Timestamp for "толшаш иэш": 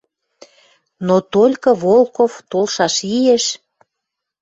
2.51-3.45